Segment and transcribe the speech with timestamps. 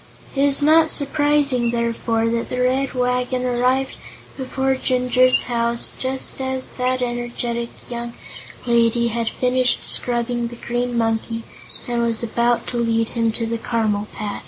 [0.35, 3.97] It is not surprising, therefore, that the Red Wagon arrived
[4.35, 8.13] before Jinjur's house just as that energetic young
[8.65, 11.43] lady had finished scrubbing the Green Monkey
[11.87, 14.39] and was about to lead him to the caramel patch.